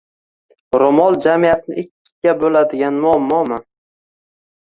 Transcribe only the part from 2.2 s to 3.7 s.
bo‘ladigan muammomi?